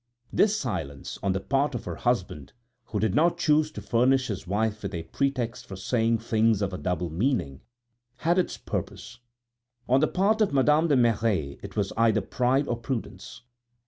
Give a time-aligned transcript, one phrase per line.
[0.33, 2.53] This silence, on the part of the husband,
[2.85, 6.73] who did not choose to furnish his wife with a pretext for saying things of
[6.73, 7.61] a double meaning,
[8.15, 9.19] had its purpose;
[9.87, 13.43] on the part of Madame de Merret it was either pride or prudence.